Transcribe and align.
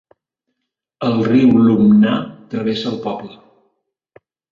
El 1.09 1.19
riu 1.27 1.51
Lomná 1.65 2.13
travessa 2.55 2.89
el 2.93 2.97
poble. 3.05 3.37